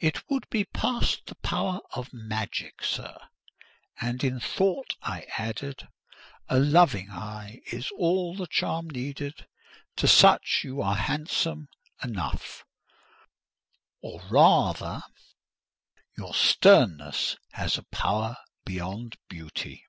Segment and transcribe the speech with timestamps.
[0.00, 3.16] "It would be past the power of magic, sir;"
[4.00, 5.86] and, in thought, I added,
[6.48, 9.46] "A loving eye is all the charm needed:
[9.98, 11.68] to such you are handsome
[12.02, 12.64] enough;
[14.02, 15.02] or rather
[16.18, 19.84] your sternness has a power beyond beauty."